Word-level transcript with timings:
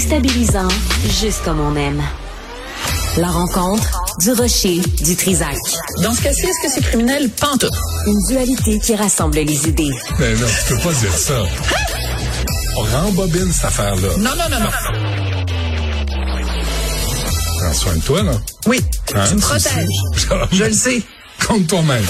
Déstabilisant, 0.00 0.68
juste 1.22 1.42
comme 1.42 1.58
on 1.58 1.74
aime. 1.74 2.02
La 3.16 3.28
rencontre 3.28 3.90
du 4.20 4.30
rocher 4.32 4.78
du 5.02 5.16
Trisac. 5.16 5.56
Dans 6.02 6.12
ce 6.12 6.20
cas-ci, 6.20 6.42
est-ce 6.44 6.66
que 6.68 6.70
c'est 6.74 6.82
criminel? 6.82 7.30
Pantoute. 7.30 7.72
Une 8.06 8.20
dualité 8.28 8.78
qui 8.78 8.94
rassemble 8.94 9.38
les 9.38 9.66
idées. 9.68 9.90
Mais 10.18 10.34
non, 10.34 10.46
tu 10.68 10.74
peux 10.74 10.80
pas 10.82 10.92
dire 10.92 11.16
ça. 11.16 11.42
On 12.76 12.82
rembobine 12.82 13.50
cette 13.50 13.64
affaire-là. 13.64 14.08
Non, 14.18 14.32
non, 14.36 14.50
non, 14.50 14.60
non. 14.60 14.70
Prends 17.58 17.72
soin 17.72 17.94
de 17.96 18.02
toi, 18.02 18.22
là. 18.22 18.32
Oui, 18.66 18.82
Hein, 19.14 19.24
tu 19.30 19.34
me 19.36 19.40
protèges. 19.40 19.88
Je 20.52 20.64
le 20.64 20.72
sais. 20.74 21.02
Compte 21.48 21.66
toi-même. 21.68 22.04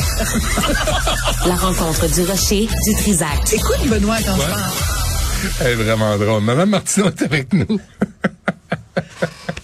La 1.47 1.55
rencontre 1.55 2.09
du 2.13 2.25
rocher 2.25 2.69
du 2.89 2.95
Trisac. 2.97 3.53
Écoute, 3.53 3.87
Benoît, 3.87 4.17
quand 4.27 4.35
je 4.35 4.41
Ouais. 4.41 4.47
parle. 4.51 4.73
Elle 5.61 5.67
est 5.73 5.75
vraiment 5.75 6.17
drôle. 6.17 6.43
Madame 6.43 6.71
Martineau 6.71 7.07
est 7.09 7.23
avec 7.23 7.53
nous. 7.53 7.81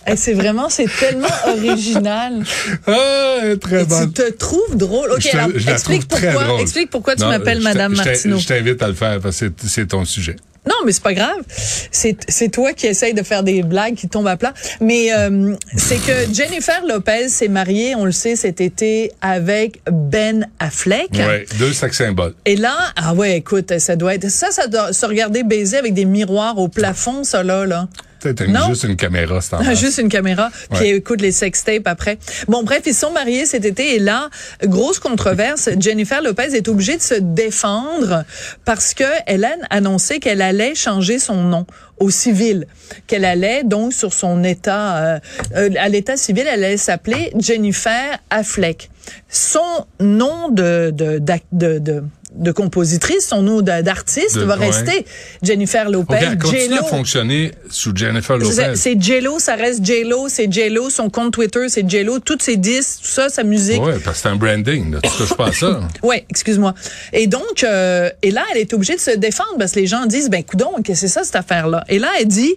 Hey, 0.04 0.16
c'est 0.16 0.32
vraiment, 0.34 0.68
c'est 0.68 0.88
tellement 0.98 1.28
original. 1.46 2.42
Ah, 2.88 3.38
très 3.60 3.84
bonne. 3.84 4.12
tu 4.12 4.20
te 4.22 4.32
trouves 4.32 4.76
drôle. 4.76 5.12
OK, 5.12 5.20
Je 5.20 5.36
alors, 5.36 5.50
je 5.54 5.64
la 5.64 5.72
explique 5.74 6.08
pourquoi, 6.08 6.32
drôle. 6.44 6.60
explique 6.60 6.90
pourquoi 6.90 7.14
tu 7.14 7.24
m'appelles 7.24 7.60
Madame 7.60 7.94
Martineau. 7.94 8.36
Je 8.38 8.46
t'invite 8.46 8.82
à 8.82 8.88
le 8.88 8.94
faire 8.94 9.20
parce 9.20 9.38
que 9.38 9.46
c'est 9.64 9.86
ton 9.86 10.04
sujet. 10.04 10.34
Non, 10.66 10.74
mais 10.84 10.92
c'est 10.92 11.02
pas 11.02 11.14
grave. 11.14 11.42
C'est 11.48 12.16
c'est 12.28 12.48
toi 12.48 12.72
qui 12.72 12.86
essaye 12.86 13.14
de 13.14 13.22
faire 13.22 13.42
des 13.42 13.62
blagues 13.62 13.94
qui 13.94 14.08
tombent 14.08 14.28
à 14.28 14.36
plat. 14.36 14.54
Mais 14.80 15.12
euh, 15.12 15.56
c'est 15.76 15.96
que 15.96 16.32
Jennifer 16.32 16.84
Lopez 16.86 17.28
s'est 17.28 17.48
mariée, 17.48 17.94
on 17.96 18.04
le 18.04 18.12
sait, 18.12 18.36
cet 18.36 18.60
été 18.60 19.10
avec 19.20 19.80
Ben 19.90 20.48
Affleck. 20.60 21.10
Ouais, 21.14 21.46
deux 21.58 21.72
sacs 21.72 21.94
symboles. 21.94 22.34
Et 22.44 22.56
là, 22.56 22.76
ah 22.96 23.12
ouais, 23.14 23.38
écoute, 23.38 23.78
ça 23.78 23.96
doit 23.96 24.14
être 24.14 24.30
ça, 24.30 24.52
ça 24.52 24.68
doit 24.68 24.92
se 24.92 25.04
regarder 25.04 25.42
baiser 25.42 25.78
avec 25.78 25.94
des 25.94 26.04
miroirs 26.04 26.58
au 26.58 26.68
plafond, 26.68 27.24
ça 27.24 27.42
là, 27.42 27.66
là. 27.66 27.88
Peut-être 28.22 28.68
juste 28.68 28.84
une 28.84 28.96
caméra, 28.96 29.40
c'est 29.40 29.54
en 29.54 29.60
Ah. 29.66 29.74
Juste 29.74 29.98
une 29.98 30.08
caméra, 30.08 30.50
puis 30.70 30.80
Ouais. 30.80 30.96
écoute 30.96 31.20
les 31.20 31.32
sextapes 31.32 31.86
après. 31.86 32.18
Bon, 32.48 32.62
bref, 32.62 32.82
ils 32.86 32.94
sont 32.94 33.10
mariés 33.12 33.46
cet 33.46 33.64
été 33.64 33.96
et 33.96 33.98
là, 33.98 34.28
grosse 34.64 34.98
controverse. 34.98 35.68
Jennifer 35.78 36.22
Lopez 36.22 36.54
est 36.54 36.68
obligée 36.68 36.96
de 36.96 37.02
se 37.02 37.14
défendre 37.14 38.24
parce 38.64 38.94
que 38.94 39.04
elle 39.26 39.44
a 39.44 39.52
annoncé 39.70 40.20
qu'elle 40.20 40.42
allait 40.42 40.74
changer 40.74 41.18
son 41.18 41.36
nom 41.42 41.66
au 41.98 42.10
civil, 42.10 42.66
qu'elle 43.06 43.24
allait 43.24 43.62
donc 43.64 43.92
sur 43.92 44.12
son 44.12 44.42
état, 44.44 44.96
euh, 44.96 45.18
euh, 45.56 45.70
à 45.78 45.88
l'état 45.88 46.16
civil, 46.16 46.44
elle 46.48 46.64
allait 46.64 46.76
s'appeler 46.76 47.32
Jennifer 47.38 48.18
Affleck. 48.30 48.90
Son 49.28 49.86
nom 50.00 50.48
de 50.48 50.90
de 50.94 51.18
de, 51.52 51.78
de, 51.78 52.02
de 52.34 52.52
compositrice, 52.52 53.26
son 53.28 53.42
nom 53.42 53.60
d'a- 53.60 53.82
d'artiste 53.82 54.36
va 54.38 54.56
ouais. 54.56 54.66
rester 54.66 55.04
Jennifer 55.42 55.88
Lopez. 55.90 56.14
OK, 56.14 56.22
elle 56.22 56.38
continue 56.38 56.78
à 56.78 56.82
fonctionner 56.82 57.52
sous 57.70 57.94
Jennifer 57.94 58.36
Lopez. 58.38 58.74
C'est 58.74 59.00
J-Lo, 59.00 59.38
ça 59.38 59.54
reste 59.54 59.84
J-Lo, 59.84 60.28
c'est 60.28 60.50
J-Lo, 60.50 60.90
son 60.90 61.10
compte 61.10 61.32
Twitter, 61.32 61.68
c'est 61.68 61.88
J-Lo, 61.88 62.18
toutes 62.20 62.42
ses 62.42 62.56
disques, 62.56 63.00
tout 63.02 63.10
ça, 63.10 63.28
sa 63.28 63.42
musique. 63.42 63.82
Oui, 63.82 63.92
parce 64.04 64.16
que 64.18 64.22
c'est 64.22 64.28
un 64.28 64.36
branding. 64.36 64.92
Là. 64.92 64.98
Tu 65.02 65.10
touches 65.10 65.36
pas 65.36 65.48
à 65.48 65.52
ça. 65.52 65.80
Ouais, 66.02 66.24
excuse-moi. 66.30 66.74
Et 67.12 67.26
donc, 67.26 67.62
euh, 67.64 68.10
et 68.22 68.30
là, 68.30 68.42
elle 68.52 68.60
est 68.60 68.72
obligée 68.72 68.96
de 68.96 69.00
se 69.00 69.10
défendre 69.12 69.56
parce 69.58 69.72
que 69.72 69.80
les 69.80 69.86
gens 69.86 70.06
disent, 70.06 70.30
ben 70.30 70.42
coudon, 70.42 70.72
qu'est-ce 70.82 71.02
que 71.02 71.06
c'est 71.08 71.12
ça 71.12 71.24
cette 71.24 71.36
affaire-là 71.36 71.84
Et 71.88 71.98
là, 71.98 72.08
elle 72.18 72.26
dit, 72.28 72.54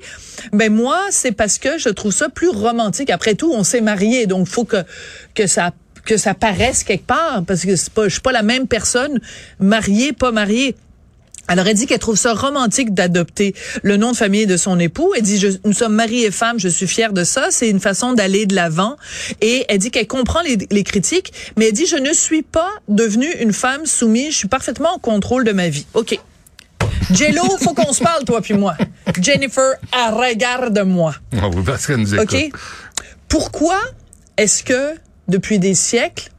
ben 0.52 0.74
moi, 0.74 1.00
c'est 1.12 1.32
parce 1.32 1.58
que 1.58 1.78
je 1.78 1.90
trouve 1.90 2.12
ça 2.14 2.30
plus 2.30 2.50
romantique. 2.50 3.10
Après 3.10 3.36
tout, 3.36 3.52
on 3.54 3.64
s'est 3.64 3.82
mariés, 3.82 4.26
donc 4.26 4.48
faut 4.48 4.64
que 4.66 4.78
que 5.34 5.48
ça 5.48 5.72
que 6.06 6.18
ça 6.18 6.34
paraisse 6.34 6.84
quelque 6.84 7.06
part 7.06 7.44
parce 7.46 7.66
que 7.66 7.76
c'est 7.76 7.92
pas, 7.92 8.06
je 8.06 8.14
suis 8.14 8.22
pas 8.22 8.32
la 8.32 8.44
même 8.44 8.68
personne 8.68 9.20
mariée, 9.60 10.14
pas 10.14 10.32
mariée. 10.32 10.76
Alors, 11.48 11.68
elle 11.68 11.76
dit 11.76 11.86
qu'elle 11.86 12.00
trouve 12.00 12.16
ça 12.16 12.34
romantique 12.34 12.94
d'adopter 12.96 13.54
le 13.84 13.98
nom 13.98 14.12
de 14.12 14.18
famille 14.18 14.48
de 14.48 14.58
son 14.58 14.80
époux. 14.80 15.14
Elle 15.16 15.22
dit, 15.22 15.40
je, 15.40 15.50
nous 15.64 15.74
sommes 15.74 15.94
mari 15.94 16.24
et 16.24 16.32
femme, 16.32 16.60
je 16.60 16.68
suis 16.68 16.88
fière 16.88 17.14
de 17.14 17.24
ça. 17.24 17.50
C'est 17.52 17.70
une 17.70 17.80
façon 17.80 18.14
d'aller 18.14 18.48
de 18.48 18.56
l'avant. 18.56 18.96
Et 19.42 19.64
elle 19.70 19.78
dit 19.78 19.92
qu'elle 19.92 20.08
comprend 20.08 20.42
les, 20.42 20.58
les 20.72 20.84
critiques, 20.84 21.34
mais 21.56 21.68
elle 21.68 21.74
dit, 21.74 21.86
je 21.86 21.98
ne 21.98 22.14
suis 22.14 22.42
pas 22.42 22.72
devenue 22.88 23.32
une 23.40 23.54
femme 23.54 23.86
soumise. 23.86 24.32
Je 24.32 24.38
suis 24.38 24.48
parfaitement 24.48 24.96
en 24.96 24.98
contrôle 24.98 25.44
de 25.44 25.52
ma 25.52 25.70
vie. 25.70 25.86
OK. 25.94 26.20
Jello, 27.12 27.44
faut 27.62 27.74
qu'on 27.74 27.94
se 27.94 28.02
parle, 28.02 28.24
toi 28.24 28.42
puis 28.42 28.56
moi. 28.56 28.76
Jennifer, 29.22 29.74
regarde-moi. 29.94 31.14
Oui, 31.32 31.64
parce 31.66 31.86
qu'elle 31.86 31.98
nous 31.98 32.16
écoute. 32.16 32.34
OK? 32.34 32.52
Pourquoi 33.28 33.80
est-ce 34.38 34.64
que, 34.64 34.96
depuis 35.28 35.60
des 35.60 35.74
siècles, 35.74 36.30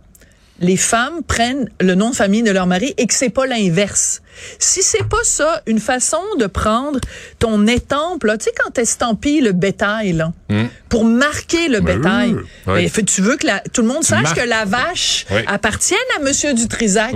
les 0.61 0.77
femmes 0.77 1.23
prennent 1.23 1.69
le 1.81 1.95
nom 1.95 2.11
de 2.11 2.15
famille 2.15 2.43
de 2.43 2.51
leur 2.51 2.67
mari 2.67 2.95
et 2.97 3.07
que 3.07 3.15
c'est 3.15 3.31
pas 3.31 3.47
l'inverse? 3.47 4.23
Si 4.59 4.83
c'est 4.83 5.07
pas 5.09 5.23
ça, 5.25 5.63
une 5.67 5.81
façon 5.81 6.21
de 6.39 6.47
prendre 6.47 7.01
ton 7.39 7.67
étampe, 7.67 8.25
là, 8.25 8.37
tu 8.39 8.45
sais, 8.45 8.53
quand 8.63 8.71
t'estampilles 8.71 9.41
le 9.41 9.53
bétail, 9.53 10.13
là, 10.13 10.33
pour 10.89 11.05
marquer 11.05 11.69
le 11.69 11.81
Hmm. 11.81 11.85
Bétail, 11.85 12.35
oui, 12.35 12.43
oui. 12.67 12.89
fait- 12.89 13.03
tu 13.03 13.21
veux 13.21 13.37
que 13.37 13.47
la- 13.47 13.61
tout 13.73 13.83
le 13.83 13.89
monde 13.89 14.05
sache 14.05 14.33
que 14.35 14.41
la 14.47 14.65
vache 14.65 15.27
Oui. 15.31 15.43
appartienne 15.47 15.99
à 16.17 16.21
Monsieur 16.23 16.55
Dutrisac. 16.55 17.13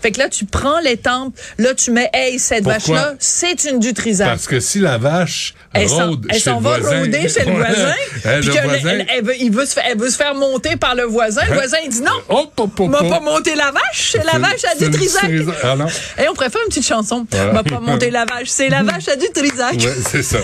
Fait 0.00 0.10
que 0.12 0.18
là, 0.18 0.28
tu 0.28 0.44
prends 0.44 0.80
l'étampe, 0.80 1.34
là, 1.58 1.74
tu 1.74 1.90
mets, 1.90 2.10
hey, 2.12 2.38
cette 2.38 2.64
vache-là, 2.64 3.14
c'est 3.18 3.64
une 3.64 3.78
Dutrisac. 3.78 4.28
Parce 4.28 4.46
que 4.46 4.60
si 4.60 4.78
la 4.80 4.98
vache 4.98 5.54
Elle 5.74 5.88
s'en, 5.88 6.08
rôde 6.08 6.26
elle 6.28 6.34
chez 6.36 6.40
s'en 6.50 6.58
le 6.58 6.62
va 6.64 6.78
voisin, 6.78 6.98
rôder 7.00 7.28
chez 7.28 7.44
le 7.44 7.52
voisin. 7.52 7.94
Hein, 8.24 8.38
puis 8.40 8.48
le 8.48 8.54
que 8.54 8.62
voisin, 8.64 8.88
elle, 8.90 9.06
elle 9.08 9.24
veut, 9.24 9.36
il 9.40 9.50
veut 9.50 9.64
se 9.64 9.72
faire, 9.72 9.84
elle 9.90 9.98
veut 9.98 10.10
se 10.10 10.16
faire 10.16 10.34
monter 10.34 10.76
par 10.76 10.94
le 10.94 11.04
voisin. 11.04 11.42
Le 11.48 11.54
voisin, 11.54 11.78
il 11.84 11.88
dit 11.90 12.02
non. 12.02 12.10
Hop, 12.28 12.52
hop, 12.58 12.80
hop, 12.80 12.88
m'a 12.90 12.98
pas 12.98 13.20
monté 13.20 13.54
la 13.54 13.70
vache, 13.70 14.10
c'est 14.12 14.24
la 14.24 14.38
vache 14.38 14.64
à 14.64 14.70
c'est 14.72 14.78
du 14.80 14.84
une 14.86 14.90
Trisac. 14.92 15.22
Trisac. 15.22 15.54
Ah. 15.62 15.76
Et 16.22 16.28
on 16.28 16.34
préfère 16.34 16.60
une 16.64 16.68
petite 16.68 16.86
chanson. 16.86 17.26
Voilà. 17.30 17.52
M'a 17.52 17.62
pas 17.62 17.80
monté 17.80 18.10
la 18.10 18.24
vache, 18.24 18.48
c'est 18.48 18.68
la 18.68 18.82
vache 18.82 19.08
à 19.08 19.16
du 19.16 19.26
Trisac. 19.34 19.74
Ouais, 19.74 19.94
c'est 20.10 20.22
ça. 20.22 20.38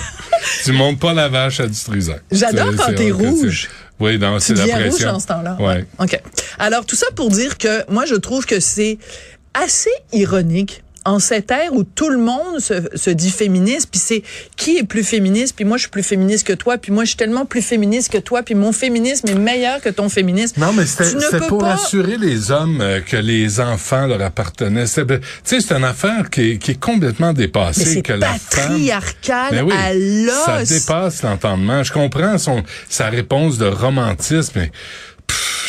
tu 0.64 0.72
montes 0.72 0.98
pas 0.98 1.12
la 1.14 1.28
vache 1.28 1.60
à 1.60 1.66
du 1.66 1.74
Trisac. 1.78 2.22
J'adore 2.30 2.74
quand 2.76 2.94
t'es 2.94 3.10
rouge. 3.10 3.68
Oui, 4.00 4.16
non, 4.18 4.38
c'est 4.38 4.52
Tu 4.54 4.58
la 4.60 4.64
deviens 4.64 4.76
rouge 4.78 4.88
pression. 4.90 5.08
en 5.10 5.18
ce 5.20 5.26
temps-là. 5.26 5.56
Ouais. 5.60 5.84
OK. 5.98 6.20
Alors, 6.58 6.86
tout 6.86 6.94
ça 6.96 7.06
pour 7.16 7.30
dire 7.30 7.58
que 7.58 7.90
moi, 7.90 8.06
je 8.06 8.14
trouve 8.14 8.46
que 8.46 8.60
c'est 8.60 8.96
assez 9.54 9.90
ironique 10.12 10.84
en 11.08 11.18
cette 11.18 11.50
ère 11.50 11.72
où 11.72 11.84
tout 11.84 12.10
le 12.10 12.18
monde 12.18 12.58
se, 12.60 12.74
se 12.94 13.10
dit 13.10 13.30
féministe, 13.30 13.88
puis 13.90 14.00
c'est 14.00 14.22
qui 14.56 14.76
est 14.78 14.82
plus 14.84 15.04
féministe, 15.04 15.54
puis 15.56 15.64
moi 15.64 15.76
je 15.76 15.82
suis 15.82 15.90
plus 15.90 16.02
féministe 16.02 16.46
que 16.46 16.52
toi, 16.52 16.76
puis 16.78 16.92
moi 16.92 17.04
je 17.04 17.08
suis 17.08 17.16
tellement 17.16 17.46
plus 17.46 17.62
féministe 17.62 18.10
que 18.12 18.18
toi, 18.18 18.42
puis 18.42 18.54
mon 18.54 18.72
féminisme 18.72 19.26
est 19.28 19.34
meilleur 19.34 19.80
que 19.80 19.88
ton 19.88 20.08
féminisme. 20.08 20.60
Non, 20.60 20.72
mais 20.72 20.84
c'était 20.86 21.46
pour 21.48 21.58
pas- 21.60 21.72
assurer 21.74 22.18
les 22.18 22.50
hommes 22.50 22.80
euh, 22.80 23.00
que 23.00 23.16
les 23.16 23.60
enfants 23.60 24.06
leur 24.06 24.20
appartenaient. 24.22 24.86
C'était- 24.86 25.20
Tu 25.20 25.26
sais, 25.44 25.60
c'est 25.60 25.74
une 25.74 25.84
affaire 25.84 26.30
qui 26.30 26.52
est, 26.52 26.58
qui 26.58 26.72
est 26.72 26.80
complètement 26.80 27.32
dépassée. 27.32 27.84
Mais 27.86 27.92
c'est 27.94 28.02
que 28.02 28.12
la 28.12 28.34
femme... 28.34 28.68
patriarcal 28.68 29.50
Ben 29.52 29.62
oui, 29.64 29.72
à 29.74 30.44
ça 30.44 30.58
l'os. 30.60 30.68
dépasse 30.68 31.22
l'entendement. 31.22 31.82
Je 31.82 31.92
comprends 31.92 32.36
son, 32.38 32.62
sa 32.88 33.08
réponse 33.08 33.56
de 33.58 33.66
romantisme, 33.66 34.52
mais 34.56 34.72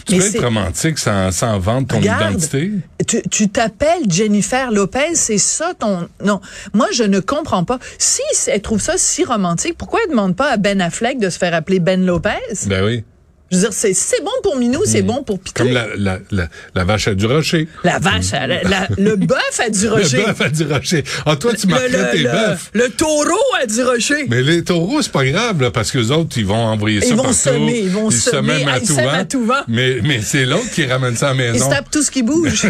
tu 0.10 0.18
Mais 0.18 0.30
peux 0.30 0.38
être 0.38 0.44
romantique 0.44 1.00
sans, 1.00 1.32
sans 1.32 1.60
vendre 1.60 1.88
ton 1.88 1.98
Regarde, 1.98 2.34
identité? 2.34 2.72
Tu, 3.08 3.22
tu 3.30 3.50
t'appelles 3.50 4.10
Jennifer 4.10 4.72
Lopez, 4.72 5.16
c'est 5.16 5.38
ça 5.38 5.74
ton 5.78 6.08
non. 6.24 6.42
Moi 6.74 6.88
je 6.94 7.04
ne 7.04 7.20
comprends 7.20 7.64
pas. 7.64 7.80
Si 7.98 8.22
elle 8.48 8.62
trouve 8.62 8.82
ça 8.82 8.94
si 8.98 9.24
romantique, 9.24 9.76
pourquoi 9.78 10.00
elle 10.04 10.12
demande 10.12 10.36
pas 10.36 10.52
à 10.52 10.58
Ben 10.58 10.82
Affleck 10.82 11.20
de 11.20 11.30
se 11.30 11.38
faire 11.38 11.54
appeler 11.54 11.80
Ben 11.80 12.06
Lopez? 12.06 12.30
Ben 12.68 12.84
oui. 12.84 13.04
Je 13.52 13.56
veux 13.58 13.62
dire 13.64 13.74
c'est 13.74 13.94
c'est 13.94 14.22
bon 14.24 14.32
pour 14.44 14.56
Minou, 14.58 14.82
c'est 14.86 15.02
bon 15.02 15.24
pour 15.24 15.40
Pitou. 15.40 15.64
Mm. 15.64 15.66
Comme 15.66 15.74
la, 15.74 15.88
la, 15.98 16.20
la, 16.32 16.48
la 16.76 16.84
vache 16.84 17.08
à 17.08 17.16
du 17.16 17.26
rocher. 17.26 17.68
La 17.84 17.98
vache, 18.00 18.32
la- 18.32 18.48
la- 18.64 18.88
le 18.98 19.16
bœuf 19.16 19.60
a 19.60 19.70
du 19.70 19.88
rocher. 19.90 20.18
Le 20.18 20.26
bœuf 20.26 20.42
à 20.42 20.50
du 20.50 20.64
rocher. 20.72 21.04
Ah, 21.26 21.36
toi, 21.36 21.54
tu 21.56 21.68
marquerais 21.68 22.12
tes 22.12 22.24
bœufs. 22.24 22.58
le 22.74 22.90
taureau 22.90 23.38
a 23.62 23.66
du 23.66 23.82
rocher. 23.84 24.26
Mais 24.30 24.42
les 24.44 24.64
taureaux, 24.64 25.02
c'est 25.02 25.12
pas 25.12 25.26
grave, 25.26 25.62
là, 25.62 25.72
parce 25.72 25.92
que 25.92 25.98
les 25.98 26.12
autres, 26.12 26.38
ils 26.38 26.46
vont 26.46 26.56
envoyer 26.56 27.02
ça 27.02 27.08
Ils 27.08 27.16
vont 27.16 27.24
partout. 27.24 27.38
semer, 27.38 27.80
ils 27.80 27.90
vont 27.90 28.12
se 28.12 28.30
semer. 28.32 28.66
Ah, 28.68 28.78
ils 28.80 28.88
sèment 28.88 29.08
à 29.10 29.26
tout 29.26 29.44
vent. 29.46 29.64
Mais, 29.68 29.98
mais 30.04 30.22
c'est 30.22 30.46
l'autre 30.46 30.70
qui 30.72 30.86
ramène 30.86 31.16
ça 31.16 31.30
à 31.30 31.34
la 31.34 31.52
maison. 31.52 31.66
se 31.66 31.70
tape 31.74 31.90
tout 31.90 32.04
ce 32.04 32.12
qui 32.12 32.22
bouge. 32.24 32.62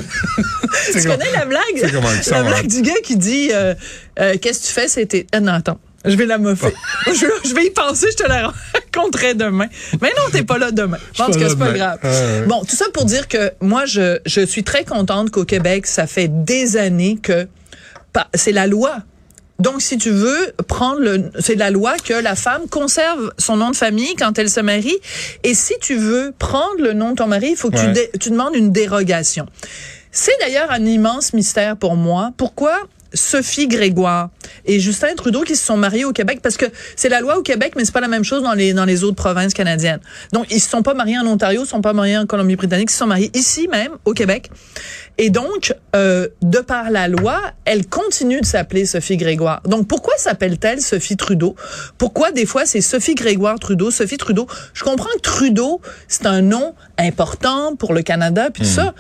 tu 0.92 0.94
comme- 0.94 1.18
connais 1.18 1.32
la 1.34 1.46
blague? 1.46 1.62
c'est 1.78 1.92
comment 1.92 2.10
ils 2.18 2.24
sont, 2.24 2.32
la 2.32 2.40
hein? 2.40 2.44
blague 2.48 2.68
du 2.68 2.82
gars 2.82 2.94
qui 3.04 3.18
dit 3.18 3.50
euh, 3.54 3.74
euh, 4.20 4.36
Qu'est-ce 4.42 4.62
que 4.62 4.66
tu 4.68 4.72
fais? 4.74 4.88
C'était. 4.88 5.28
Ah 5.34 5.40
non, 5.42 5.54
attends. 5.54 5.80
Je 6.06 6.16
vais 6.16 6.26
la 6.26 6.38
moffer. 6.38 6.74
je, 7.08 7.26
je 7.48 7.54
vais 7.54 7.66
y 7.66 7.70
penser, 7.72 8.08
je 8.12 8.24
te 8.24 8.28
la 8.28 8.54
raconterai 8.74 9.34
demain. 9.34 9.68
Mais 10.02 10.10
non, 10.18 10.24
t'es 10.32 10.44
pas 10.44 10.58
là 10.58 10.72
demain. 10.72 10.98
Je 11.14 11.24
pense 11.24 11.36
que 11.38 11.48
c'est 11.50 11.58
pas 11.60 11.72
grave. 11.74 12.00
Ah. 12.04 12.42
Bon, 12.48 12.64
tout 12.64 12.76
ça 12.76 12.86
pour 12.94 13.06
dire 13.06 13.28
que 13.28 13.52
moi, 13.62 13.86
je, 13.86 14.20
je 14.26 14.42
suis 14.46 14.64
très 14.64 14.86
contente 14.86 15.30
qu'au 15.32 15.44
Québec, 15.46 15.86
ça 15.88 16.08
fait 16.08 16.30
des 16.30 16.78
années 16.78 17.18
que 17.22 17.48
c'est 18.34 18.52
la 18.54 18.68
loi. 18.68 18.98
Donc, 19.60 19.82
si 19.82 19.98
tu 19.98 20.10
veux 20.10 20.54
prendre 20.70 21.02
le, 21.02 21.32
c'est 21.40 21.56
la 21.56 21.70
loi 21.70 21.96
que 21.98 22.14
la 22.14 22.36
femme 22.36 22.70
conserve 22.70 23.34
son 23.38 23.58
nom 23.58 23.72
de 23.72 23.76
famille 23.76 24.16
quand 24.16 24.40
elle 24.40 24.50
se 24.50 24.62
marie. 24.62 24.96
Et 25.44 25.54
si 25.54 25.74
tu 25.82 25.96
veux 25.98 26.34
prendre 26.40 26.80
le 26.80 26.94
nom 26.94 27.12
de 27.12 27.16
ton 27.18 27.28
mari, 27.28 27.50
il 27.52 27.56
faut 27.58 27.70
que 27.70 27.76
tu, 27.78 27.86
Ouais. 27.86 27.92
dé- 27.92 28.10
tu 28.22 28.30
demandes 28.30 28.56
une 28.56 28.72
dérogation. 28.72 29.46
C'est 30.12 30.32
d'ailleurs 30.40 30.72
un 30.72 30.86
immense 30.86 31.34
mystère 31.34 31.76
pour 31.76 31.96
moi. 31.98 32.32
Pourquoi 32.38 32.80
Sophie 33.14 33.68
Grégoire 33.68 34.30
et 34.66 34.80
Justin 34.80 35.16
Trudeau 35.16 35.42
qui 35.42 35.56
se 35.56 35.66
sont 35.66 35.78
mariés 35.78 36.06
au 36.06 36.14
Québec 36.14 36.40
parce 36.42 36.58
que 36.58 36.66
c'est 36.96 37.10
la 37.10 37.22
loi 37.22 37.38
au 37.38 37.42
Québec, 37.42 37.74
mais 37.76 37.86
c'est 37.86 37.92
pas 37.92 38.02
la 38.02 38.08
même 38.08 38.24
chose 38.24 38.44
dans 38.44 38.54
les 38.54 38.74
dans 38.74 38.86
les 38.86 39.04
autres 39.04 39.16
provinces 39.16 39.54
canadiennes. 39.54 40.00
Donc 40.34 40.48
ils 40.52 40.60
se 40.60 40.70
sont 40.70 40.84
pas 40.84 40.94
mariés 40.94 41.18
en 41.18 41.26
Ontario, 41.26 41.62
ils 41.62 41.66
se 41.66 41.72
sont 41.72 41.82
pas 41.82 41.94
mariés 41.94 42.18
en 42.18 42.26
Colombie-Britannique, 42.26 42.90
ils 42.90 42.94
se 42.94 43.00
sont 43.00 43.08
mariés 43.08 43.32
ici 43.34 43.68
même 43.68 43.92
au 44.06 44.14
Québec. 44.14 44.50
Et 45.22 45.30
donc, 45.30 45.76
euh, 45.98 46.30
de 46.42 46.60
par 46.60 46.92
la 46.92 47.10
loi, 47.10 47.42
elle 47.66 47.86
continue 47.88 48.40
de 48.40 48.46
s'appeler 48.46 48.86
Sophie 48.86 49.18
Grégoire. 49.18 49.62
Donc, 49.66 49.86
pourquoi 49.86 50.14
s'appelle-t-elle 50.18 50.80
Sophie 50.80 51.18
Trudeau? 51.18 51.58
Pourquoi 51.98 52.32
des 52.32 52.46
fois 52.46 52.66
c'est 52.66 52.80
Sophie 52.80 53.16
Grégoire 53.16 53.60
Trudeau, 53.60 53.92
Sophie 53.92 54.16
Trudeau? 54.16 54.48
Je 54.74 54.86
comprends 54.86 55.10
que 55.16 55.22
Trudeau, 55.22 55.82
c'est 56.08 56.26
un 56.26 56.42
nom 56.42 56.74
important 56.98 57.76
pour 57.76 57.94
le 57.94 58.02
Canada, 58.02 58.50
puis 58.50 58.64
tout 58.64 58.70
ça 58.70 58.94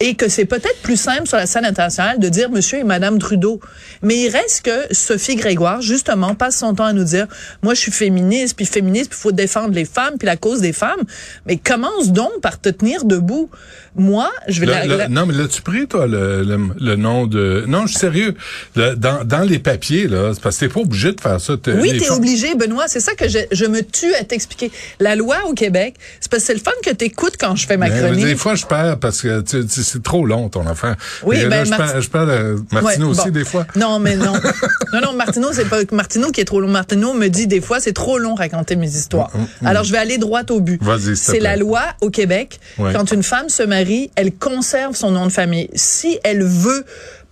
et 0.00 0.14
que 0.14 0.28
c'est 0.28 0.44
peut-être 0.44 0.80
plus 0.82 1.00
simple 1.00 1.26
sur 1.26 1.38
la 1.38 1.46
scène 1.46 1.64
internationale 1.64 2.18
de 2.18 2.28
dire 2.28 2.50
Monsieur 2.50 2.78
et 2.78 2.84
Madame 2.84 3.18
Trudeau. 3.18 3.60
Mais 4.02 4.16
il 4.24 4.28
reste 4.28 4.62
que 4.62 4.94
Sophie 4.94 5.36
Grégoire, 5.36 5.80
justement, 5.80 6.34
passe 6.34 6.58
son 6.58 6.74
temps 6.74 6.84
à 6.84 6.92
nous 6.92 7.04
dire, 7.04 7.26
moi, 7.62 7.74
je 7.74 7.80
suis 7.80 7.92
féministe, 7.92 8.56
puis 8.56 8.66
féministe, 8.66 9.10
puis 9.10 9.18
il 9.18 9.22
faut 9.22 9.32
défendre 9.32 9.74
les 9.74 9.86
femmes, 9.86 10.14
puis 10.18 10.26
la 10.26 10.36
cause 10.36 10.60
des 10.60 10.74
femmes. 10.74 11.00
Mais 11.46 11.56
commence 11.56 12.12
donc 12.12 12.40
par 12.42 12.60
te 12.60 12.68
tenir 12.68 13.04
debout. 13.04 13.48
Moi, 13.94 14.30
je 14.48 14.60
vais... 14.60 14.66
la, 14.66 15.08
non, 15.08 15.24
mais 15.24 15.32
l'as-tu 15.32 15.62
pris, 15.62 15.86
toi, 15.86 16.06
le, 16.06 16.42
le, 16.78 16.96
nom 16.96 17.26
de... 17.26 17.64
Non, 17.66 17.86
je 17.86 17.92
suis 17.92 17.98
sérieux. 17.98 18.34
dans, 18.74 19.24
dans 19.24 19.48
les 19.48 19.58
papiers, 19.58 20.08
là, 20.08 20.32
parce 20.42 20.56
que 20.58 20.66
t'es 20.66 20.72
pas 20.72 20.80
obligé 20.80 21.12
de 21.12 21.20
faire 21.20 21.40
ça. 21.40 21.54
Oui, 21.68 21.96
t'es 21.98 22.10
obligé, 22.10 22.54
Benoît. 22.54 22.88
C'est 22.88 23.00
ça 23.00 23.14
que 23.14 23.28
je, 23.28 23.38
je 23.50 23.64
me 23.64 23.80
tue 23.80 24.14
à 24.14 24.24
t'expliquer. 24.24 24.70
La 25.00 25.16
loi 25.16 25.36
au 25.46 25.54
Québec, 25.54 25.94
c'est 26.20 26.30
parce 26.30 26.42
que 26.42 26.46
c'est 26.48 26.54
le 26.54 26.60
fun 26.60 26.72
que 26.84 26.90
t'écoutes 26.90 27.36
quand 27.38 27.56
je 27.56 27.66
fais 27.66 27.78
ma 27.78 27.88
chronique. 27.88 28.26
des 28.26 28.36
fois, 28.36 28.54
je 28.54 28.66
perds 28.66 28.98
parce 28.98 29.22
que 29.22 29.40
tu, 29.40 29.66
c'est 29.86 30.02
trop 30.02 30.26
long 30.26 30.48
ton 30.48 30.66
affaire. 30.66 30.96
Oui, 31.22 31.44
ben, 31.46 31.64
je, 31.64 31.70
parle, 31.70 32.02
je 32.02 32.08
parle 32.08 32.28
de 32.28 32.64
Martineau 32.72 33.10
aussi 33.10 33.30
des 33.30 33.44
fois. 33.44 33.66
Non, 33.76 33.98
mais 33.98 34.16
non. 34.16 34.32
non, 34.92 35.00
non, 35.00 35.12
Martineau, 35.12 35.52
c'est 35.52 35.68
pas 35.68 35.78
Martineau 35.92 36.30
qui 36.30 36.40
est 36.40 36.44
trop 36.44 36.60
long. 36.60 36.68
Martineau 36.68 37.14
me 37.14 37.28
dit 37.28 37.46
des 37.46 37.60
fois, 37.60 37.80
c'est 37.80 37.92
trop 37.92 38.18
long 38.18 38.34
raconter 38.34 38.76
mes 38.76 38.88
histoires. 38.88 39.30
Mm, 39.34 39.40
mm, 39.40 39.46
mm. 39.62 39.66
Alors, 39.66 39.84
je 39.84 39.92
vais 39.92 39.98
aller 39.98 40.18
droit 40.18 40.42
au 40.50 40.60
but. 40.60 40.82
Vas-y, 40.82 41.16
C'est 41.16 41.40
la 41.40 41.56
loi 41.56 41.82
au 42.00 42.10
Québec. 42.10 42.60
Quand 42.76 43.10
une 43.12 43.22
femme 43.22 43.48
se 43.48 43.62
marie, 43.62 44.10
elle 44.16 44.32
conserve 44.32 44.94
son 44.94 45.10
nom 45.10 45.26
de 45.26 45.32
famille. 45.32 45.68
Si 45.74 46.18
elle 46.24 46.42
veut 46.42 46.84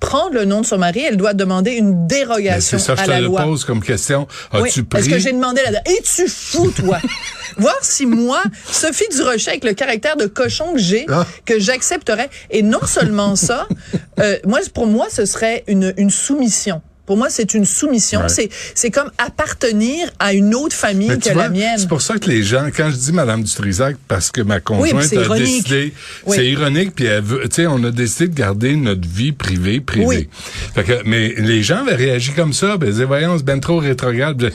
prendre 0.04 0.34
le 0.34 0.44
nom 0.44 0.60
de 0.60 0.66
son 0.66 0.78
mari, 0.78 1.02
elle 1.08 1.16
doit 1.16 1.32
demander 1.32 1.72
une 1.72 2.06
dérogation 2.06 2.78
ça, 2.78 2.92
à 2.92 3.06
la 3.06 3.20
loi. 3.20 3.40
je 3.40 3.44
te 3.44 3.50
pose 3.50 3.64
comme 3.64 3.82
question. 3.82 4.28
As-tu 4.52 4.84
pris... 4.84 5.00
Est-ce 5.00 5.08
que 5.08 5.18
j'ai 5.18 5.32
demandé 5.32 5.62
la 5.70 5.80
Es-tu 5.80 6.28
fou, 6.28 6.70
toi? 6.70 6.98
Voir 7.56 7.78
si 7.82 8.04
moi, 8.04 8.42
Sophie 8.70 9.08
Durocher, 9.10 9.50
avec 9.50 9.64
le 9.64 9.72
caractère 9.72 10.16
de 10.16 10.26
cochon 10.26 10.74
que 10.74 10.78
j'ai, 10.78 11.06
ah. 11.08 11.26
que 11.46 11.58
j'accepterais. 11.58 12.28
Et 12.50 12.62
non 12.62 12.84
seulement 12.84 13.34
ça, 13.36 13.66
euh, 14.20 14.36
moi, 14.44 14.60
pour 14.74 14.86
moi, 14.86 15.06
ce 15.10 15.24
serait 15.24 15.64
une, 15.68 15.94
une 15.96 16.10
soumission. 16.10 16.82
Pour 17.06 17.16
moi, 17.16 17.28
c'est 17.30 17.54
une 17.54 17.64
soumission. 17.64 18.22
C'est 18.28 18.48
c'est 18.74 18.90
comme 18.90 19.10
appartenir 19.18 20.08
à 20.18 20.32
une 20.32 20.54
autre 20.54 20.74
famille 20.74 21.18
que 21.18 21.30
la 21.30 21.48
mienne. 21.48 21.78
C'est 21.78 21.88
pour 21.88 22.02
ça 22.02 22.18
que 22.18 22.28
les 22.28 22.42
gens, 22.42 22.68
quand 22.74 22.90
je 22.90 22.96
dis 22.96 23.12
Madame 23.12 23.42
Dutrisac, 23.42 23.96
parce 24.08 24.30
que 24.30 24.40
ma 24.40 24.60
conjointe 24.60 25.12
a 25.12 25.36
décidé, 25.36 25.94
c'est 26.26 26.46
ironique, 26.46 26.94
puis 26.94 27.06
elle 27.06 27.22
veut, 27.22 27.42
tu 27.48 27.56
sais, 27.56 27.66
on 27.66 27.82
a 27.84 27.90
décidé 27.90 28.28
de 28.28 28.34
garder 28.34 28.76
notre 28.76 29.06
vie 29.06 29.32
privée, 29.32 29.80
privée. 29.80 30.28
Fait 30.74 30.84
que, 30.84 30.92
mais 31.04 31.34
les 31.38 31.62
gens 31.62 31.82
avaient 31.86 31.94
réagi 31.94 32.32
comme 32.32 32.52
ça, 32.52 32.76
ben, 32.76 32.92
ils 32.94 33.04
voyons, 33.04 33.36
c'est 33.36 33.44
ben 33.44 33.60
trop 33.60 33.78
rétrograde. 33.78 34.52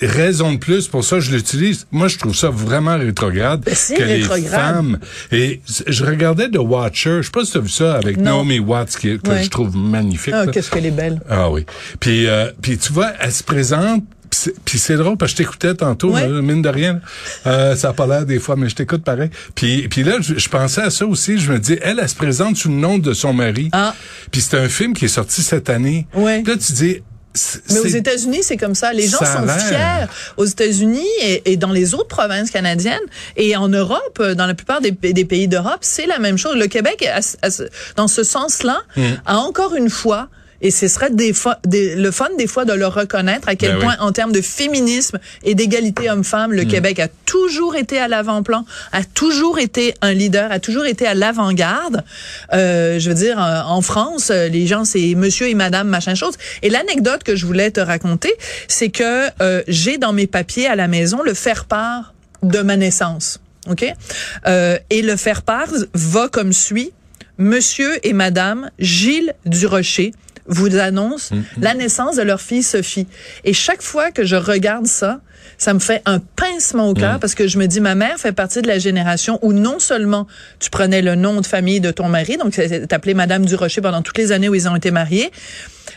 Raison 0.00 0.52
de 0.52 0.58
plus, 0.58 0.88
pour 0.88 1.04
ça, 1.04 1.20
je 1.20 1.30
l'utilise. 1.32 1.86
Moi, 1.90 2.08
je 2.08 2.18
trouve 2.18 2.34
ça 2.34 2.50
vraiment 2.50 2.98
rétrograde. 2.98 3.62
Ben, 3.64 3.74
que 3.74 4.02
les 4.02 4.22
femmes. 4.22 4.98
Et 5.32 5.60
je 5.86 6.04
regardais 6.04 6.48
The 6.48 6.58
Watcher, 6.58 7.18
je 7.18 7.22
sais 7.22 7.30
pas 7.30 7.44
si 7.44 7.52
tu 7.52 7.58
as 7.58 7.60
vu 7.60 7.68
ça 7.68 7.94
avec 7.94 8.16
Naomi 8.16 8.58
Watts, 8.58 8.96
qui, 8.96 9.18
que 9.18 9.42
je 9.42 9.48
trouve 9.48 9.76
magnifique. 9.76 10.34
Ah, 10.36 10.46
qu'est-ce 10.46 10.70
qu'elle 10.70 10.86
est 10.86 10.90
belle. 10.90 11.20
Ah 11.28 11.50
oui. 11.50 11.63
Puis, 12.00 12.26
euh, 12.26 12.50
puis 12.60 12.78
tu 12.78 12.92
vois, 12.92 13.12
elle 13.20 13.32
se 13.32 13.42
présente 13.42 14.04
puis 14.64 14.78
c'est 14.78 14.96
drôle 14.96 15.16
parce 15.16 15.32
que 15.32 15.38
je 15.38 15.44
t'écoutais 15.44 15.74
tantôt, 15.74 16.12
mine 16.12 16.62
de 16.62 16.68
rien. 16.68 17.00
Euh, 17.46 17.76
ça 17.76 17.90
a 17.90 17.92
pas 17.92 18.06
l'air 18.06 18.26
des 18.26 18.38
fois, 18.38 18.56
mais 18.56 18.68
je 18.68 18.74
t'écoute 18.74 19.04
pareil. 19.04 19.30
Puis, 19.54 19.88
puis 19.88 20.02
là, 20.02 20.16
je, 20.20 20.48
pensais 20.48 20.82
à 20.82 20.90
ça 20.90 21.06
aussi. 21.06 21.38
Je 21.38 21.52
me 21.52 21.58
dis, 21.58 21.78
elle, 21.82 21.98
elle 22.00 22.08
se 22.08 22.14
présente 22.14 22.56
sous 22.56 22.68
le 22.68 22.74
nom 22.74 22.98
de 22.98 23.12
son 23.12 23.32
mari. 23.32 23.68
Ah. 23.72 23.94
Puis 24.30 24.40
c'est 24.40 24.58
un 24.58 24.68
film 24.68 24.94
qui 24.94 25.06
est 25.06 25.08
sorti 25.08 25.42
cette 25.42 25.70
année. 25.70 26.06
Ouais. 26.14 26.42
là, 26.42 26.54
tu 26.56 26.72
dis, 26.72 27.02
mais 27.68 27.80
aux 27.80 27.86
États-Unis, 27.86 28.40
c'est 28.42 28.56
comme 28.56 28.76
ça. 28.76 28.92
Les 28.92 29.08
gens 29.08 29.18
sont 29.18 29.48
fiers. 29.48 30.06
Aux 30.36 30.44
États-Unis 30.44 31.08
et, 31.44 31.56
dans 31.56 31.72
les 31.72 31.94
autres 31.94 32.06
provinces 32.06 32.50
canadiennes 32.50 33.00
et 33.36 33.56
en 33.56 33.68
Europe, 33.68 34.22
dans 34.22 34.46
la 34.46 34.54
plupart 34.54 34.80
des, 34.80 34.92
pays 34.92 35.48
d'Europe, 35.48 35.78
c'est 35.80 36.06
la 36.06 36.20
même 36.20 36.38
chose. 36.38 36.56
Le 36.56 36.68
Québec, 36.68 37.08
dans 37.96 38.06
ce 38.06 38.22
sens-là, 38.22 38.82
hmm. 38.96 39.02
a 39.26 39.38
encore 39.38 39.74
une 39.74 39.90
fois 39.90 40.28
et 40.64 40.70
ce 40.70 40.88
serait 40.88 41.10
des, 41.10 41.32
le 41.70 42.10
fun 42.10 42.28
des 42.38 42.46
fois 42.46 42.64
de 42.64 42.72
le 42.72 42.86
reconnaître 42.86 43.48
à 43.48 43.54
quel 43.54 43.74
ben 43.74 43.80
point, 43.80 43.96
en 44.00 44.12
termes 44.12 44.32
de 44.32 44.40
féminisme 44.40 45.18
et 45.44 45.54
d'égalité 45.54 46.10
homme-femme, 46.10 46.52
le 46.52 46.64
mm. 46.64 46.68
Québec 46.68 46.98
a 47.00 47.08
toujours 47.26 47.76
été 47.76 47.98
à 47.98 48.08
l'avant-plan, 48.08 48.64
a 48.92 49.04
toujours 49.04 49.58
été 49.58 49.94
un 50.00 50.14
leader, 50.14 50.50
a 50.50 50.58
toujours 50.58 50.86
été 50.86 51.06
à 51.06 51.12
l'avant-garde. 51.14 52.02
Euh, 52.54 52.98
je 52.98 53.08
veux 53.10 53.14
dire, 53.14 53.38
en 53.38 53.80
France, 53.82 54.30
les 54.30 54.66
gens, 54.66 54.86
c'est 54.86 55.14
monsieur 55.14 55.48
et 55.48 55.54
madame, 55.54 55.86
machin 55.86 56.14
chose. 56.14 56.34
Et 56.62 56.70
l'anecdote 56.70 57.24
que 57.24 57.36
je 57.36 57.44
voulais 57.44 57.70
te 57.70 57.80
raconter, 57.80 58.32
c'est 58.66 58.88
que 58.88 59.28
euh, 59.42 59.62
j'ai 59.68 59.98
dans 59.98 60.14
mes 60.14 60.26
papiers 60.26 60.66
à 60.66 60.76
la 60.76 60.88
maison 60.88 61.22
le 61.22 61.34
faire-part 61.34 62.14
de 62.42 62.60
ma 62.60 62.78
naissance. 62.78 63.38
OK? 63.68 63.84
Euh, 64.46 64.78
et 64.88 65.02
le 65.02 65.16
faire-part 65.16 65.68
va 65.92 66.28
comme 66.28 66.54
suit. 66.54 66.92
Monsieur 67.36 67.98
et 68.06 68.12
Madame 68.12 68.70
Gilles 68.78 69.34
Durocher, 69.44 70.12
vous 70.46 70.76
annonce 70.76 71.32
mm-hmm. 71.32 71.42
la 71.60 71.74
naissance 71.74 72.16
de 72.16 72.22
leur 72.22 72.40
fille 72.40 72.62
Sophie. 72.62 73.06
Et 73.44 73.52
chaque 73.52 73.82
fois 73.82 74.10
que 74.10 74.24
je 74.24 74.36
regarde 74.36 74.86
ça, 74.86 75.20
ça 75.58 75.74
me 75.74 75.78
fait 75.78 76.02
un 76.04 76.18
pincement 76.18 76.88
au 76.88 76.94
cœur 76.94 77.16
mm. 77.16 77.20
parce 77.20 77.34
que 77.34 77.48
je 77.48 77.58
me 77.58 77.66
dis, 77.66 77.80
ma 77.80 77.94
mère 77.94 78.18
fait 78.18 78.32
partie 78.32 78.62
de 78.62 78.68
la 78.68 78.78
génération 78.78 79.38
où 79.42 79.52
non 79.52 79.78
seulement 79.78 80.26
tu 80.58 80.70
prenais 80.70 81.02
le 81.02 81.14
nom 81.14 81.40
de 81.40 81.46
famille 81.46 81.80
de 81.80 81.90
ton 81.90 82.08
mari, 82.08 82.36
donc 82.36 82.58
appelé 82.90 83.14
Madame 83.14 83.44
Durocher 83.44 83.80
pendant 83.80 84.02
toutes 84.02 84.18
les 84.18 84.32
années 84.32 84.48
où 84.48 84.54
ils 84.54 84.68
ont 84.68 84.76
été 84.76 84.90
mariés, 84.90 85.30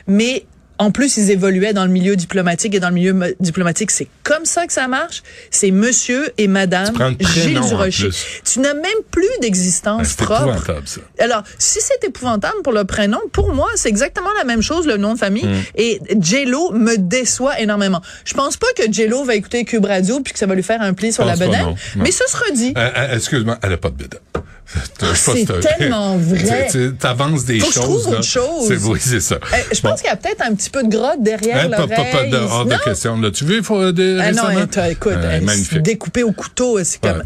mais 0.08 0.46
en 0.80 0.92
plus, 0.92 1.18
ils 1.18 1.32
évoluaient 1.32 1.74
dans 1.74 1.86
le 1.86 1.92
milieu 1.92 2.16
diplomatique 2.16 2.76
et 2.76 2.80
dans 2.80 2.90
le 2.90 2.96
milieu 2.96 3.36
diplomatique, 3.40 3.92
c'est 3.92 4.08
comme 4.24 4.46
ça 4.46 4.68
que 4.68 4.74
ça 4.74 4.88
marche. 4.88 5.24
C'est 5.52 5.72
monsieur 5.72 6.32
et 6.38 6.48
madame 6.48 6.94
Gilles 7.20 7.60
Durocher. 7.62 8.10
Tu 8.44 8.60
n'as 8.60 8.74
même 8.74 8.84
plus 9.12 9.26
d'existence 9.42 10.16
ben, 10.18 10.26
propre. 10.26 10.82
Ça. 10.86 11.02
Alors, 11.20 11.44
si 11.58 11.80
c'est 11.82 12.08
épouvantable 12.08 12.62
pour 12.64 12.74
le 12.74 12.86
prénom, 12.86 13.20
pour 13.32 13.54
moi, 13.54 13.70
c'est 13.76 13.90
exactement 13.90 14.30
la 14.38 14.44
même 14.44 14.62
chose, 14.62 14.86
le 14.86 14.98
nom 14.98 15.14
de 15.14 15.20
famille. 15.20 15.46
Mm. 15.46 15.64
Et 15.76 16.02
J-Lo 16.20 16.72
me 16.72 16.98
déçoit 16.98 17.60
énormément. 17.60 18.02
Je 18.26 18.34
pense 18.34 18.58
pas 18.58 18.68
que 18.76 18.92
J-Lo 18.92 19.24
va 19.24 19.36
écouter 19.36 19.66
Cube 19.66 19.86
Radio 19.86 20.20
puis 20.20 20.34
que 20.34 20.40
ça 20.40 20.46
va 20.46 20.56
lui 20.56 20.64
faire 20.64 20.82
un 20.82 20.94
pli 20.94 21.12
sur 21.12 21.26
la 21.26 21.36
bedaine. 21.36 21.76
Mais 21.96 22.12
ce 22.12 22.24
sera 22.28 22.46
dit. 22.54 22.74
Euh, 22.78 22.90
euh, 22.96 23.16
excuse-moi, 23.16 23.58
elle 23.64 23.74
a 23.74 23.78
pas 23.78 23.90
de 23.90 23.96
bedaine. 23.96 24.20
c'est 25.14 25.46
tellement 25.62 26.18
vrai. 26.18 26.68
Tu 26.72 26.94
avances 27.04 27.46
des 27.46 27.60
Faut 27.60 27.72
choses. 27.72 28.06
Que 28.06 28.22
je 28.22 28.38
trouve 28.40 28.58
chose. 28.58 28.68
C'est 28.68 28.90
oui, 28.90 29.00
c'est 29.02 29.20
ça. 29.20 29.36
Euh, 29.36 29.58
je 29.72 29.80
pense 29.82 30.02
qu'il 30.02 30.10
y 30.10 30.14
a 30.14 30.16
peut-être 30.16 30.42
un 30.42 30.54
petit 30.54 30.67
peu 30.70 30.84
de 30.84 30.90
grotte 30.90 31.22
derrière 31.22 31.66
hein, 31.66 31.68
l'oreille. 31.70 32.12
Pas, 32.12 32.26
de, 32.26 32.38
hors 32.38 32.66
de 32.66 32.76
question. 32.84 33.20
Là. 33.20 33.32
Tu 33.32 33.46
veux, 33.46 33.62
faut 33.62 33.92
de, 33.92 34.20
ah 34.22 34.32
non, 34.32 34.50
écoute, 34.90 35.14
euh, 35.16 35.42
magnifique. 35.42 35.82
découpé 35.82 36.24
au 36.24 36.32
couteau, 36.32 36.80
c'est 36.84 37.02
comme. 37.02 37.24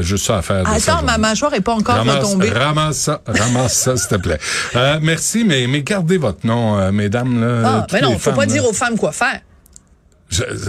Juste 0.00 0.26
ça 0.26 0.38
à 0.38 0.42
faire. 0.42 0.68
Attends, 0.68 1.02
ma 1.02 1.18
mâchoire 1.18 1.52
est 1.54 1.60
pas 1.60 1.74
encore 1.74 1.96
ramasse, 1.96 2.16
retombée. 2.16 2.50
Ramasse 2.50 2.98
ça, 2.98 3.20
ramasse 3.26 3.74
ça, 3.74 3.96
s'il 3.96 4.08
te 4.08 4.14
plaît. 4.14 4.38
Euh, 4.76 5.00
merci, 5.02 5.44
mais, 5.44 5.66
mais 5.66 5.82
gardez 5.82 6.18
votre 6.18 6.46
nom, 6.46 6.78
euh, 6.78 6.92
mesdames. 6.92 7.40
Là, 7.40 7.62
ah, 7.64 7.86
mais 7.92 8.00
non, 8.00 8.16
faut 8.18 8.32
pas 8.32 8.46
dire 8.46 8.64
aux 8.64 8.72
femmes 8.72 8.96
quoi 8.96 9.12
faire 9.12 9.40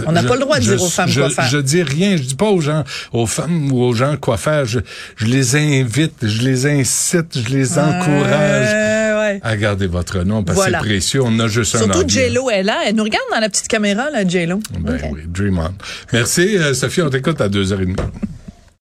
on 0.06 0.12
n'a 0.12 0.22
pas 0.22 0.34
le 0.34 0.40
droit 0.40 0.58
de 0.58 0.64
dire 0.64 0.82
aux 0.82 0.88
femmes 0.88 1.12
quoi 1.12 1.30
faire. 1.30 1.48
Je 1.48 1.58
dis 1.58 1.82
rien, 1.82 2.16
je 2.16 2.22
dis 2.22 2.34
pas 2.34 2.50
aux 2.50 2.60
gens, 2.60 2.84
aux 3.12 3.26
femmes 3.26 3.72
ou 3.72 3.82
aux 3.82 3.94
gens 3.94 4.16
quoi 4.16 4.36
faire. 4.36 4.64
Je, 4.66 4.80
les 5.20 5.56
invite, 5.56 6.14
je 6.22 6.42
les 6.42 6.66
incite, 6.66 7.38
je 7.38 7.48
les 7.48 7.78
encourage 7.78 9.03
à 9.42 9.56
garder 9.56 9.86
votre 9.86 10.22
nom 10.22 10.42
parce 10.42 10.58
que 10.58 10.70
c'est 10.70 10.78
précieux. 10.78 11.22
On 11.22 11.38
a 11.38 11.48
juste 11.48 11.76
Surtout 11.76 11.90
un 11.90 11.92
Surtout 11.94 12.08
J-Lo 12.08 12.50
est 12.50 12.62
là. 12.62 12.80
Elle 12.86 12.94
nous 12.94 13.04
regarde 13.04 13.24
dans 13.32 13.40
la 13.40 13.48
petite 13.48 13.68
caméra, 13.68 14.10
là, 14.10 14.26
J-Lo. 14.26 14.60
Ben 14.80 14.98
oui, 15.12 15.20
dream 15.26 15.58
on. 15.58 15.70
Merci, 16.12 16.56
euh, 16.56 16.74
Sophie. 16.74 17.02
On 17.02 17.10
t'écoute 17.10 17.40
à 17.40 17.48
2h30. 17.48 17.96